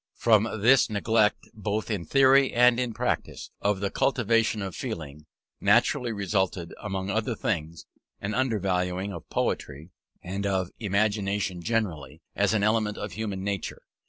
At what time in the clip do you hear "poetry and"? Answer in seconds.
9.29-10.47